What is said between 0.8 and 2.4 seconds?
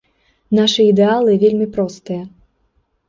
ідэалы вельмі простыя.